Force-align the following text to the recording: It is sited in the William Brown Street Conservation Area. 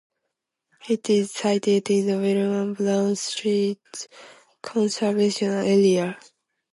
It 0.89 1.11
is 1.11 1.31
sited 1.31 1.87
in 1.91 2.07
the 2.07 2.17
William 2.17 2.73
Brown 2.73 3.15
Street 3.15 3.79
Conservation 4.63 5.49
Area. 5.51 6.17